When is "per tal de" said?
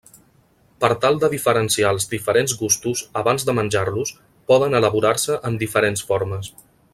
0.83-1.27